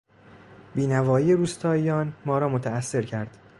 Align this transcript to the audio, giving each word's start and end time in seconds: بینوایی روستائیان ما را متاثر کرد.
بینوایی 0.75 1.33
روستائیان 1.33 2.13
ما 2.25 2.37
را 2.37 2.49
متاثر 2.49 3.01
کرد. 3.01 3.37